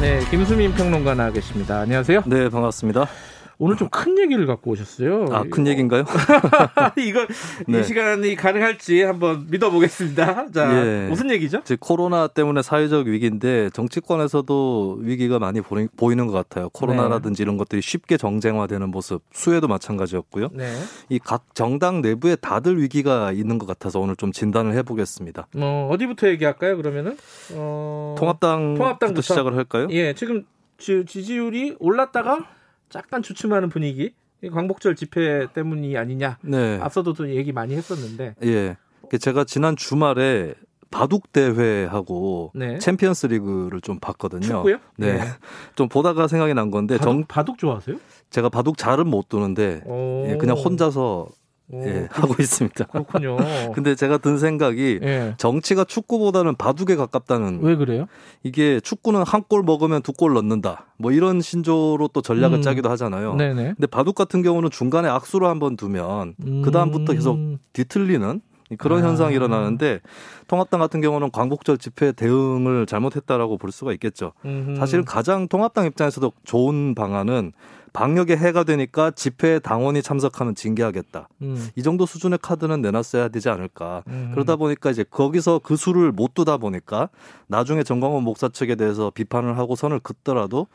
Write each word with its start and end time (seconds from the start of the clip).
네, 0.00 0.20
김수민 0.30 0.72
평론가 0.74 1.14
나와 1.14 1.30
계십니다. 1.30 1.80
안녕하세요. 1.80 2.22
네, 2.26 2.48
반갑습니다. 2.50 3.06
오늘 3.58 3.76
좀 3.76 3.88
큰 3.90 4.18
얘기를 4.18 4.46
갖고 4.46 4.72
오셨어요. 4.72 5.26
아, 5.30 5.44
큰 5.48 5.66
얘기인가요? 5.68 6.04
이거 6.98 7.26
네. 7.68 7.80
이 7.80 7.84
시간이 7.84 8.34
가능할지 8.34 9.02
한번 9.02 9.46
믿어보겠습니다. 9.50 10.50
자, 10.50 10.74
예. 11.04 11.06
무슨 11.08 11.30
얘기죠? 11.30 11.58
이제 11.58 11.76
코로나 11.78 12.26
때문에 12.26 12.62
사회적 12.62 13.06
위기인데 13.06 13.70
정치권에서도 13.70 14.98
위기가 15.00 15.38
많이 15.38 15.60
보이- 15.60 15.88
보이는 15.96 16.26
것 16.26 16.32
같아요. 16.32 16.68
코로나라든지 16.70 17.42
이런 17.42 17.56
것들이 17.56 17.80
쉽게 17.82 18.16
정쟁화되는 18.16 18.90
모습, 18.90 19.22
수혜도 19.32 19.68
마찬가지였고요. 19.68 20.48
네. 20.52 20.72
이각 21.08 21.54
정당 21.54 22.00
내부에 22.02 22.36
다들 22.36 22.80
위기가 22.82 23.30
있는 23.32 23.58
것 23.58 23.66
같아서 23.66 24.00
오늘 24.00 24.16
좀 24.16 24.32
진단을 24.32 24.74
해보겠습니다. 24.74 25.46
뭐 25.54 25.88
어디부터 25.90 26.28
얘기할까요? 26.28 26.76
그러면은 26.76 27.16
어... 27.52 28.14
통합당부터 28.18 28.78
통합당부터? 28.78 29.20
시작을 29.22 29.56
할까요? 29.56 29.86
예, 29.90 30.14
지금 30.14 30.44
지, 30.78 31.04
지지율이 31.06 31.76
올랐다가 31.78 32.44
잠깐 32.88 33.22
주춤하는 33.22 33.68
분위기. 33.68 34.14
이 34.42 34.50
광복절 34.50 34.94
집회 34.94 35.46
때문이 35.52 35.96
아니냐. 35.96 36.38
네. 36.42 36.78
앞서도 36.80 37.14
또 37.14 37.34
얘기 37.34 37.52
많이 37.52 37.74
했었는데. 37.74 38.34
예. 38.44 38.76
제가 39.18 39.44
지난 39.44 39.76
주말에 39.76 40.54
바둑 40.90 41.32
대회하고 41.32 42.52
네. 42.54 42.78
챔피언스 42.78 43.26
리그를 43.26 43.80
좀 43.80 43.98
봤거든요. 43.98 44.42
축구요? 44.42 44.78
네. 44.96 45.08
예. 45.08 45.20
좀 45.74 45.88
보다가 45.88 46.28
생각이 46.28 46.54
난 46.54 46.70
건데 46.70 46.98
바둑, 46.98 47.12
정, 47.12 47.24
바둑 47.26 47.58
좋아하세요? 47.58 47.96
제가 48.30 48.48
바둑 48.48 48.78
잘은 48.78 49.08
못 49.08 49.28
두는데 49.28 49.82
오. 49.86 50.26
예, 50.28 50.36
그냥 50.36 50.56
혼자서 50.56 51.26
오, 51.70 51.82
예, 51.86 52.06
하고 52.10 52.34
있습니다. 52.38 52.84
그렇군요. 52.84 53.36
근데 53.74 53.94
제가 53.94 54.18
든 54.18 54.36
생각이 54.38 55.00
예. 55.02 55.34
정치가 55.38 55.84
축구보다는 55.84 56.56
바둑에 56.56 56.94
가깝다는 56.96 57.60
왜 57.62 57.74
그래요? 57.76 58.06
이게 58.42 58.80
축구는 58.80 59.22
한 59.22 59.44
골 59.48 59.62
먹으면 59.62 60.02
두 60.02 60.12
골 60.12 60.34
넣는다. 60.34 60.86
뭐 60.98 61.10
이런 61.12 61.40
신조로 61.40 62.08
또 62.12 62.20
전략을 62.22 62.58
음. 62.58 62.62
짜기도 62.62 62.90
하잖아요. 62.90 63.34
네네. 63.36 63.74
근데 63.76 63.86
바둑 63.86 64.14
같은 64.14 64.42
경우는 64.42 64.70
중간에 64.70 65.08
악수를 65.08 65.48
한번 65.48 65.76
두면 65.76 66.34
그 66.64 66.70
다음부터 66.70 67.12
계속 67.14 67.36
음. 67.36 67.58
뒤틀리는 67.72 68.40
그런 68.78 69.04
아. 69.04 69.08
현상이 69.08 69.34
일어나는데 69.34 70.00
통합당 70.48 70.80
같은 70.80 71.00
경우는 71.00 71.30
광복절 71.30 71.78
집회 71.78 72.12
대응을 72.12 72.86
잘못했다라고 72.86 73.56
볼 73.58 73.72
수가 73.72 73.92
있겠죠. 73.92 74.32
음흠. 74.44 74.76
사실 74.76 75.04
가장 75.04 75.48
통합당 75.48 75.86
입장에서도 75.86 76.32
좋은 76.44 76.94
방안은 76.94 77.52
방역에 77.94 78.36
해가 78.36 78.64
되니까 78.64 79.12
집회에 79.12 79.60
당원이 79.60 80.02
참석하면 80.02 80.56
징계하겠다. 80.56 81.28
음. 81.42 81.68
이 81.76 81.82
정도 81.82 82.04
수준의 82.06 82.40
카드는 82.42 82.82
내놨어야 82.82 83.28
되지 83.28 83.48
않을까. 83.48 84.02
음. 84.08 84.32
그러다 84.34 84.56
보니까 84.56 84.90
이제 84.90 85.04
거기서 85.04 85.60
그 85.62 85.76
수를 85.76 86.10
못 86.10 86.34
두다 86.34 86.56
보니까 86.56 87.08
나중에 87.46 87.84
정광훈 87.84 88.24
목사 88.24 88.48
측에 88.48 88.74
대해서 88.74 89.10
비판을 89.10 89.58
하고 89.58 89.76
선을 89.76 90.00
긋더라도 90.00 90.66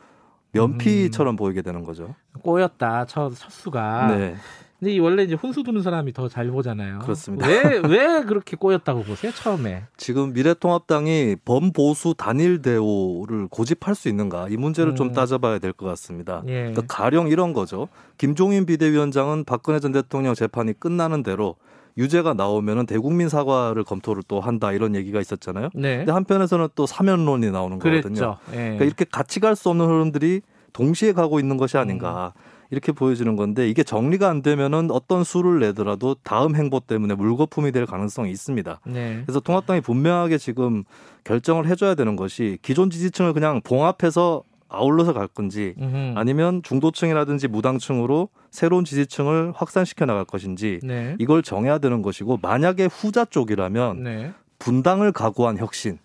면피처럼 0.52 1.36
보이게 1.36 1.60
되는 1.60 1.84
거죠. 1.84 2.14
꼬였다 2.42 3.04
첫, 3.04 3.34
첫 3.36 3.50
수가. 3.50 4.16
네. 4.16 4.36
근데 4.80 4.94
이 4.94 4.98
원래 4.98 5.22
이제 5.24 5.34
혼수 5.34 5.62
두는 5.62 5.82
사람이 5.82 6.12
더 6.14 6.26
잘 6.28 6.48
보잖아요. 6.50 7.00
그렇습니다. 7.00 7.46
왜 7.46 7.80
왜 7.86 8.24
그렇게 8.24 8.56
꼬였다고 8.56 9.02
보세요 9.02 9.30
처음에? 9.32 9.84
지금 9.98 10.32
미래통합당이 10.32 11.36
범보수 11.44 12.14
단일 12.16 12.62
대우를 12.62 13.48
고집할 13.48 13.94
수 13.94 14.08
있는가 14.08 14.48
이 14.48 14.56
문제를 14.56 14.92
음. 14.92 14.96
좀 14.96 15.12
따져봐야 15.12 15.58
될 15.58 15.72
것 15.74 15.86
같습니다. 15.86 16.42
예. 16.46 16.72
그러니까 16.72 16.82
가령 16.88 17.28
이런 17.28 17.52
거죠. 17.52 17.88
김종인 18.18 18.64
비대위원장은 18.66 19.44
박근혜 19.44 19.80
전 19.80 19.92
대통령 19.92 20.34
재판이 20.34 20.72
끝나는 20.80 21.22
대로 21.22 21.56
유죄가 21.98 22.34
나오면은 22.34 22.86
대국민 22.86 23.28
사과를 23.28 23.84
검토를 23.84 24.22
또 24.28 24.40
한다 24.40 24.72
이런 24.72 24.94
얘기가 24.94 25.20
있었잖아요. 25.20 25.68
네. 25.74 25.98
근데 25.98 26.12
한편에서는 26.12 26.68
또 26.74 26.86
사면론이 26.86 27.50
나오는 27.50 27.78
거거든요. 27.78 28.00
그랬죠. 28.02 28.38
예. 28.52 28.56
그러니까 28.56 28.84
이렇게 28.86 29.04
같이 29.10 29.40
갈 29.40 29.54
수 29.56 29.68
없는 29.68 29.84
흐름들이 29.86 30.40
동시에 30.72 31.12
가고 31.12 31.38
있는 31.40 31.56
것이 31.56 31.76
아닌가 31.76 32.32
음. 32.36 32.40
이렇게 32.70 32.92
보여지는 32.92 33.36
건데 33.36 33.68
이게 33.68 33.82
정리가 33.82 34.28
안 34.28 34.42
되면은 34.42 34.90
어떤 34.90 35.24
수를 35.24 35.60
내더라도 35.60 36.14
다음 36.22 36.54
행보 36.56 36.80
때문에 36.80 37.14
물거품이 37.14 37.72
될 37.72 37.86
가능성이 37.86 38.30
있습니다. 38.30 38.80
네. 38.86 39.22
그래서 39.24 39.40
통합당이 39.40 39.80
분명하게 39.80 40.38
지금 40.38 40.84
결정을 41.24 41.66
해줘야 41.66 41.94
되는 41.94 42.16
것이 42.16 42.58
기존 42.62 42.90
지지층을 42.90 43.32
그냥 43.32 43.60
봉합해서 43.62 44.44
아울러서 44.68 45.12
갈 45.12 45.26
건지. 45.26 45.74
아니면 46.14 46.62
중도층이라든지 46.62 47.48
무당층으로 47.48 48.28
새로운 48.52 48.84
지지층을 48.84 49.52
확산시켜 49.56 50.06
나갈 50.06 50.24
것인지 50.24 50.78
네. 50.84 51.16
이걸 51.18 51.42
정해야 51.42 51.78
되는 51.78 52.02
것이고 52.02 52.38
만약에 52.40 52.86
후자 52.86 53.24
쪽이라면 53.24 54.02
네. 54.04 54.32
분당을 54.60 55.10
각오한 55.10 55.58
혁신 55.58 55.98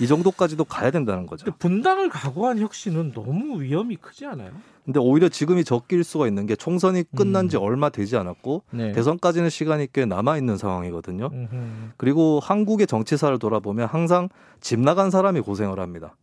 이 0.00 0.06
정도까지도 0.06 0.64
가야 0.64 0.90
된다는 0.90 1.26
거죠. 1.26 1.44
근데 1.44 1.58
분당을 1.58 2.08
각오한 2.08 2.58
혁신은 2.58 3.12
너무 3.12 3.60
위험이 3.60 3.96
크지 3.96 4.26
않아요? 4.26 4.50
근데 4.84 5.00
오히려 5.00 5.28
지금이 5.28 5.64
적기일 5.64 6.02
수가 6.02 6.28
있는 6.28 6.46
게 6.46 6.56
총선이 6.56 7.04
끝난 7.14 7.48
지 7.48 7.58
음. 7.58 7.62
얼마 7.62 7.90
되지 7.90 8.16
않았고 8.16 8.62
네. 8.70 8.92
대선까지는 8.92 9.50
시간이 9.50 9.88
꽤 9.92 10.06
남아 10.06 10.38
있는 10.38 10.56
상황이거든요. 10.56 11.28
음흠. 11.30 11.56
그리고 11.98 12.40
한국의 12.42 12.86
정치사를 12.86 13.38
돌아보면 13.38 13.86
항상 13.86 14.30
집 14.60 14.80
나간 14.80 15.10
사람이 15.10 15.40
고생을 15.40 15.78
합니다. 15.78 16.14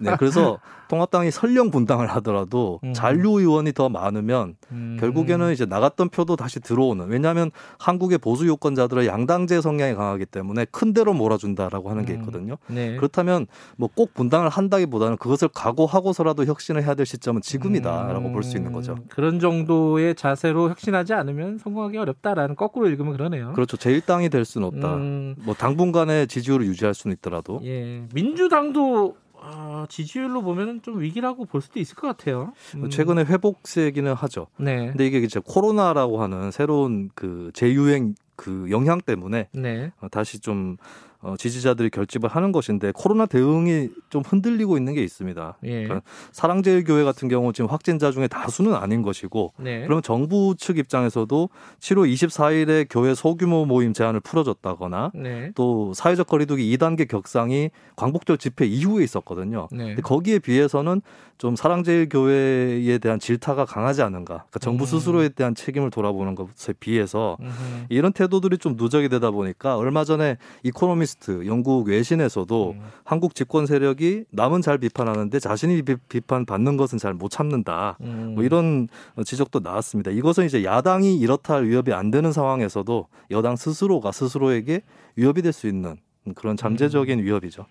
네, 0.00 0.14
그래서 0.18 0.58
통합당이 0.88 1.30
설령 1.30 1.70
분당을 1.70 2.06
하더라도 2.16 2.78
음. 2.84 2.92
잔류 2.92 3.40
의원이 3.40 3.72
더 3.72 3.88
많으면 3.88 4.54
음. 4.70 4.98
결국에는 5.00 5.50
이제 5.52 5.64
나갔던 5.64 6.10
표도 6.10 6.36
다시 6.36 6.60
들어오는. 6.60 7.06
왜냐하면 7.08 7.50
한국의 7.78 8.18
보수 8.18 8.46
유권자들은 8.46 9.06
양당제 9.06 9.62
성향이 9.62 9.94
강하기 9.94 10.26
때문에 10.26 10.66
큰 10.70 10.92
데로 10.92 11.14
몰아준다라고 11.14 11.88
하는 11.90 12.04
게 12.04 12.12
음. 12.12 12.20
있거든요. 12.20 12.56
네. 12.68 12.96
그렇다면 12.96 13.46
뭐 13.76 13.88
꼭 13.94 14.12
분당을 14.12 14.48
한다기보다는 14.48 15.16
그것을 15.18 15.48
각오하고서라도 15.48 16.44
혁신을 16.46 16.82
해야 16.82 16.94
될 16.94 17.06
시점은 17.06 17.42
지금이다라고 17.42 18.32
볼 18.32 18.42
수 18.42 18.56
있는 18.56 18.72
거죠. 18.72 18.92
음, 18.94 19.04
그런 19.08 19.38
정도의 19.40 20.14
자세로 20.16 20.68
혁신하지 20.68 21.14
않으면 21.14 21.58
성공하기 21.58 21.96
어렵다라는 21.96 22.56
거꾸로 22.56 22.88
읽으면 22.88 23.12
그러네요. 23.12 23.52
그렇죠. 23.54 23.76
제1당이 23.76 24.30
될 24.30 24.44
수는 24.44 24.66
없다. 24.66 24.96
음, 24.96 25.36
뭐 25.44 25.54
당분간의 25.54 26.26
지지율을 26.26 26.66
유지할 26.66 26.92
수는 26.92 27.16
있더라도 27.16 27.60
예. 27.64 28.02
민주당도 28.12 29.16
아, 29.46 29.86
지지율로 29.90 30.42
보면 30.42 30.80
좀 30.82 31.00
위기라고 31.00 31.44
볼 31.44 31.60
수도 31.60 31.78
있을 31.78 31.96
것 31.96 32.06
같아요. 32.08 32.52
음, 32.76 32.88
최근에 32.88 33.24
회복세기는 33.24 34.12
하죠. 34.14 34.46
네. 34.56 34.88
근데 34.88 35.06
이게 35.06 35.18
이제 35.18 35.40
코로나라고 35.44 36.22
하는 36.22 36.50
새로운 36.50 37.10
그 37.14 37.50
재유행 37.52 38.14
그 38.36 38.66
영향 38.70 39.00
때문에 39.00 39.48
네. 39.52 39.92
어, 40.00 40.08
다시 40.08 40.40
좀 40.40 40.76
어, 41.24 41.36
지지자들이 41.38 41.88
결집을 41.88 42.28
하는 42.28 42.52
것인데 42.52 42.92
코로나 42.94 43.24
대응이 43.24 43.88
좀 44.10 44.22
흔들리고 44.22 44.76
있는 44.76 44.94
게 44.94 45.02
있습니다. 45.02 45.56
예. 45.64 45.84
그러니까 45.84 46.02
사랑제일교회 46.32 47.02
같은 47.02 47.28
경우 47.28 47.52
지금 47.54 47.70
확진자 47.70 48.10
중에 48.10 48.28
다수는 48.28 48.74
아닌 48.74 49.00
것이고 49.00 49.54
네. 49.58 49.82
그러면 49.84 50.02
정부 50.02 50.54
측 50.58 50.76
입장에서도 50.76 51.48
7월 51.80 52.12
24일에 52.12 52.86
교회 52.90 53.14
소규모 53.14 53.64
모임 53.64 53.94
제한을 53.94 54.20
풀어줬다거나 54.20 55.12
네. 55.14 55.50
또 55.54 55.94
사회적 55.94 56.26
거리두기 56.26 56.76
2단계 56.76 57.08
격상이 57.08 57.70
광복절 57.96 58.36
집회 58.36 58.66
이후에 58.66 59.02
있었거든요. 59.02 59.68
네. 59.72 59.86
근데 59.86 60.02
거기에 60.02 60.38
비해서는 60.40 61.00
좀 61.38 61.56
사랑제일교회에 61.56 62.98
대한 62.98 63.18
질타가 63.18 63.64
강하지 63.64 64.02
않은가. 64.02 64.34
그러니까 64.34 64.58
정부 64.60 64.84
음. 64.84 64.86
스스로에 64.86 65.30
대한 65.30 65.54
책임을 65.54 65.90
돌아보는 65.90 66.34
것에 66.34 66.74
비해서 66.78 67.36
음흠. 67.40 67.86
이런 67.88 68.12
태도들이 68.12 68.58
좀 68.58 68.76
누적이 68.76 69.08
되다 69.08 69.30
보니까 69.30 69.76
얼마 69.76 70.04
전에 70.04 70.36
이코노미스트 70.62 71.46
영국 71.46 71.88
외신에서도 71.88 72.70
음. 72.76 72.80
한국 73.04 73.34
집권 73.34 73.66
세력이 73.66 74.24
남은 74.30 74.62
잘 74.62 74.78
비판하는데 74.78 75.38
자신이 75.38 75.82
비, 75.82 75.96
비판 76.08 76.44
받는 76.46 76.76
것은 76.76 76.98
잘 76.98 77.14
못 77.14 77.30
참는다. 77.30 77.96
음. 78.00 78.32
뭐 78.34 78.44
이런 78.44 78.88
지적도 79.24 79.60
나왔습니다. 79.60 80.10
이것은 80.10 80.46
이제 80.46 80.64
야당이 80.64 81.18
이렇다 81.18 81.54
할 81.54 81.64
위협이 81.64 81.92
안 81.92 82.10
되는 82.10 82.32
상황에서도 82.32 83.06
여당 83.30 83.56
스스로가 83.56 84.12
스스로에게 84.12 84.82
위협이 85.16 85.42
될 85.42 85.52
수 85.52 85.66
있는 85.68 85.96
그런 86.34 86.56
잠재적인 86.56 87.18
음. 87.20 87.24
위협이죠. 87.24 87.66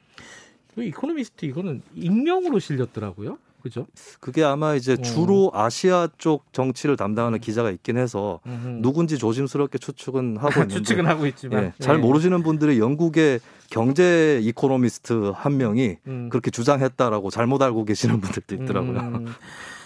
그 0.75 0.84
이코노미스트 0.84 1.45
이거는 1.45 1.81
익명으로 1.95 2.60
실렸더라고요. 2.60 3.38
그죠? 3.63 3.88
그게 4.19 4.44
아마 4.44 4.75
이제 4.75 4.94
어. 4.94 4.98
주로 4.98 5.50
아시아 5.54 6.10
쪽 6.18 6.51
정치를 6.51 6.98
담당하는 6.98 7.39
기자가 7.39 7.71
있긴 7.71 7.98
해서 7.98 8.42
누군지 8.81 9.18
조심스럽게 9.18 9.77
추측은 9.77 10.36
하고 10.36 10.50
있는데 10.62 10.75
추측은 10.75 11.07
하고 11.07 11.25
있지만 11.27 11.63
예, 11.63 11.74
잘 11.80 11.95
예. 11.95 12.00
모르시는 12.00 12.44
분들이 12.44 12.77
영국의 12.80 13.39
경제 13.69 14.42
이코노미스트 14.44 15.31
한 15.33 15.56
명이 15.56 15.98
음. 16.07 16.30
그렇게 16.30 16.51
주장했다라고 16.51 17.30
잘못 17.30 17.62
알고 17.62 17.86
계시는 17.86 18.19
분들도 18.19 18.63
있더라고요. 18.63 19.00
음. 19.00 19.27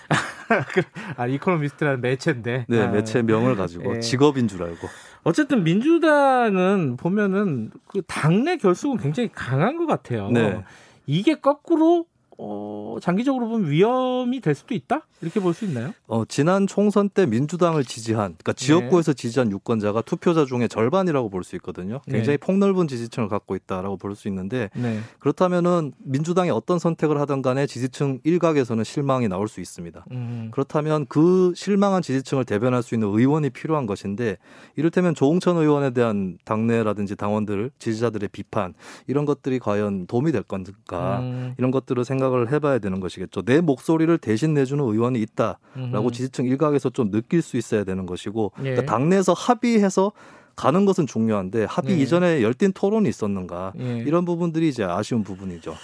아 1.16 1.28
이코노미스트라는 1.28 2.02
매체인데. 2.02 2.66
네, 2.68 2.82
아. 2.82 2.88
매체 2.88 3.22
명을 3.22 3.56
가지고 3.56 3.98
예. 3.98 4.00
직업인 4.00 4.48
줄 4.48 4.64
알고. 4.64 4.88
어쨌든 5.24 5.64
민주당은 5.64 6.98
보면은 6.98 7.70
그 7.88 8.02
당내 8.08 8.58
결속은 8.58 8.98
굉장히 8.98 9.30
강한 9.32 9.78
것 9.78 9.86
같아요. 9.86 10.32
네. 10.32 10.64
이게 11.06 11.36
거꾸로 11.36 12.06
어, 12.40 12.98
장기적으로 13.02 13.48
보면 13.48 13.70
위험이 13.72 14.40
될 14.42 14.54
수도 14.54 14.76
있다 14.76 15.02
이렇게 15.22 15.40
볼 15.40 15.54
수 15.54 15.66
있나요? 15.66 15.94
어, 16.08 16.24
지난 16.26 16.68
총선 16.68 17.10
때 17.10 17.26
민주당을 17.26 17.84
지지한, 17.84 18.36
그러니까 18.38 18.54
지역구에서 18.54 19.14
지지한 19.14 19.52
유권자가 19.52 20.02
투표자 20.04 20.46
중에 20.46 20.68
절반이라고 20.68 21.30
볼 21.30 21.44
수 21.44 21.56
있거든요. 21.56 22.02
굉장히 22.08 22.38
폭넓은 22.38 22.88
지지층을 22.88 23.28
갖고 23.30 23.56
있다라고 23.56 23.98
볼 23.98 24.16
수 24.16 24.28
있는데 24.28 24.70
네. 24.76 25.00
그렇다면은 25.20 25.94
민주당이 25.98 26.50
어떤 26.52 26.78
선택을 26.80 27.20
하든 27.22 27.42
간에 27.42 27.66
지지층 27.66 28.20
일각에서는 28.24 28.84
실망이 28.84 29.28
나올 29.28 29.48
수 29.48 29.60
있습니다. 29.62 30.06
음. 30.12 30.50
그렇다면 30.52 31.06
그 31.08 31.54
실망한 31.56 32.02
지지층을 32.04 32.46
대변할 32.46 32.84
수 32.84 32.94
있는 32.96 33.08
의원이 33.10 33.50
필요한 33.50 33.86
것인데 33.88 34.38
이를테면 34.76 35.16
조홍천 35.16 35.58
의원에 35.58 35.92
대한 35.92 36.38
당내라든지 36.46 37.16
당원들 37.16 37.72
지지자들의 37.80 38.30
비판 38.32 38.74
이런 39.08 39.26
것들이 39.26 39.58
과연 39.60 40.06
도움이 40.08 40.32
될 40.32 40.44
건가 40.44 41.20
음. 41.22 41.56
이런 41.58 41.72
것들을 41.72 42.04
생각 42.06 42.27
을 42.34 42.52
해봐야 42.52 42.80
되는 42.80 43.00
것이겠죠. 43.00 43.44
내 43.44 43.62
목소리를 43.62 44.18
대신 44.18 44.54
내주는 44.54 44.84
의원이 44.84 45.20
있다라고 45.22 45.60
음. 45.78 46.12
지지층 46.12 46.46
일각에서 46.46 46.90
좀 46.90 47.12
느낄 47.12 47.42
수 47.42 47.58
있어야 47.58 47.84
되는 47.84 48.06
것이고 48.06 48.52
예. 48.60 48.64
그러니까 48.64 48.86
당내에서 48.86 49.34
합의해서 49.34 50.12
가는 50.56 50.86
것은 50.86 51.06
중요한데 51.06 51.66
합의 51.66 51.96
네. 51.96 52.02
이전에 52.02 52.42
열띤 52.42 52.74
토론이 52.74 53.08
있었는가 53.08 53.74
예. 53.80 54.00
이런 54.00 54.26
부분들이 54.26 54.68
이제 54.68 54.84
아쉬운 54.84 55.24
부분이죠. 55.24 55.76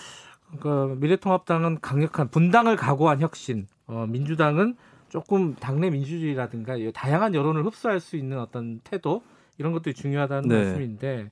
그러니까 0.59 0.95
미래통합당은 0.99 1.79
강력한 1.81 2.29
분당을 2.29 2.75
각오한 2.75 3.21
혁신, 3.21 3.67
어, 3.87 4.05
민주당은 4.09 4.75
조금 5.09 5.55
당내 5.55 5.89
민주주의라든가 5.91 6.75
이 6.75 6.91
다양한 6.91 7.35
여론을 7.35 7.65
흡수할 7.65 7.99
수 7.99 8.17
있는 8.17 8.39
어떤 8.39 8.79
태도 8.83 9.21
이런 9.57 9.71
것들이 9.71 9.93
중요하다는 9.93 10.49
네. 10.49 10.55
말씀인데. 10.55 11.29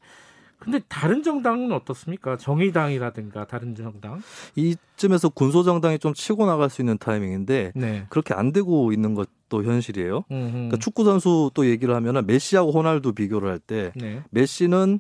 근데 0.61 0.79
다른 0.87 1.23
정당은 1.23 1.71
어떻습니까? 1.71 2.37
정의당이라든가 2.37 3.45
다른 3.47 3.73
정당? 3.73 4.21
이쯤에서 4.55 5.29
군소 5.29 5.63
정당이 5.63 5.97
좀 5.97 6.13
치고 6.13 6.45
나갈 6.45 6.69
수 6.69 6.81
있는 6.81 6.99
타이밍인데 6.99 7.71
네. 7.75 8.05
그렇게 8.09 8.35
안 8.35 8.53
되고 8.53 8.93
있는 8.93 9.15
것도 9.15 9.63
현실이에요. 9.63 10.21
그러니까 10.27 10.77
축구 10.77 11.03
선수 11.03 11.49
또 11.55 11.65
얘기를 11.65 11.95
하면은 11.95 12.27
메시하고 12.27 12.71
호날두 12.71 13.13
비교를 13.13 13.49
할때 13.49 13.91
네. 13.95 14.21
메시는 14.29 14.99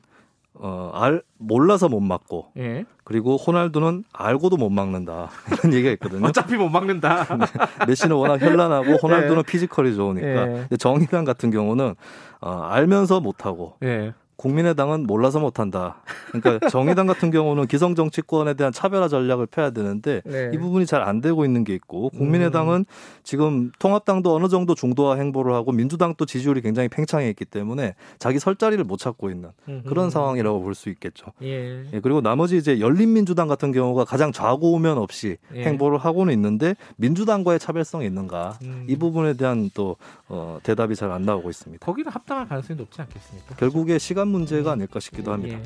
어, 0.53 0.91
알 0.93 1.21
몰라서 1.37 1.87
못 1.87 2.01
막고 2.01 2.51
예. 2.57 2.83
그리고 3.03 3.37
호날두는 3.37 4.03
알고도 4.11 4.57
못 4.57 4.69
막는다 4.69 5.29
이런 5.51 5.73
얘기가 5.73 5.91
있거든요. 5.93 6.27
어차피 6.27 6.55
못 6.55 6.69
막는다. 6.69 7.25
메시는 7.87 8.15
워낙 8.15 8.41
현란하고 8.41 8.95
호날두는 8.97 9.43
피지컬이 9.43 9.95
좋으니까. 9.95 10.67
예. 10.71 10.77
정의당 10.77 11.23
같은 11.23 11.51
경우는 11.51 11.95
어, 12.41 12.61
알면서 12.63 13.21
못하고 13.21 13.75
예. 13.83 14.13
국민의당은 14.35 15.05
몰라서 15.07 15.39
못한다. 15.39 16.01
그러니까 16.31 16.59
정의당 16.69 17.07
같은 17.07 17.31
경우는 17.31 17.67
기성 17.67 17.95
정치권에 17.95 18.53
대한 18.55 18.71
차별화 18.73 19.07
전략을 19.07 19.45
펴야 19.47 19.69
되는데 19.71 20.21
네. 20.25 20.51
이 20.53 20.57
부분이 20.57 20.85
잘 20.85 21.01
안 21.01 21.19
되고 21.19 21.45
있는 21.45 21.63
게 21.63 21.73
있고 21.73 22.09
국민의당은 22.09 22.85
지금 23.23 23.71
통합당도 23.79 24.35
어느 24.35 24.47
정도 24.47 24.75
중도화 24.75 25.15
행보를 25.15 25.53
하고 25.53 25.71
민주당도 25.71 26.25
지지율이 26.25 26.61
굉장히 26.61 26.89
팽창해 26.89 27.27
있기 27.29 27.45
때문에 27.45 27.95
자기 28.19 28.37
설 28.39 28.55
자리를 28.55 28.83
못 28.83 28.97
찾고 28.99 29.29
있는 29.31 29.49
그런. 29.87 30.11
상황이라고 30.11 30.61
볼 30.61 30.75
수 30.75 30.89
있겠죠. 30.89 31.27
예. 31.41 31.85
예, 31.93 31.99
그리고 32.01 32.21
나머지 32.21 32.57
이제 32.57 32.79
열린민주당 32.79 33.47
같은 33.47 33.71
경우가 33.71 34.03
가장 34.05 34.31
좌고우면 34.31 34.97
없이 34.97 35.37
예. 35.55 35.63
행보를 35.63 35.97
하고는 35.99 36.33
있는데 36.33 36.75
민주당과의 36.97 37.59
차별성이 37.59 38.05
있는가 38.07 38.57
음. 38.63 38.85
이 38.89 38.95
부분에 38.97 39.33
대한 39.33 39.69
또 39.73 39.95
어, 40.27 40.59
대답이 40.63 40.95
잘 40.95 41.11
안 41.11 41.23
나오고 41.23 41.49
있습니다. 41.49 41.85
거기는 41.85 42.11
합당할 42.11 42.47
가능성이 42.47 42.77
높지 42.77 43.01
않겠습니까? 43.01 43.55
결국에 43.55 43.97
시간 43.99 44.27
문제가 44.31 44.71
아닐까 44.71 44.99
싶기도 44.99 45.31
합니다. 45.31 45.57
예. 45.57 45.63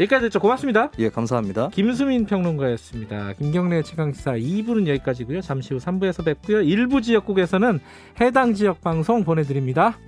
여기까지 0.00 0.26
듣죠. 0.26 0.40
고맙습니다. 0.40 0.90
예, 0.98 1.10
감사합니다. 1.10 1.68
김수민 1.70 2.24
평론가였습니다. 2.26 3.34
김경래 3.34 3.82
최강시사 3.82 4.32
2부는 4.32 4.86
여기까지고요. 4.88 5.42
잠시 5.42 5.74
후 5.74 5.80
3부에서 5.80 6.24
뵙고요. 6.24 6.62
일부 6.62 7.02
지역국에서는 7.02 7.80
해당 8.20 8.54
지역 8.54 8.80
방송 8.80 9.24
보내드립니다. 9.24 9.98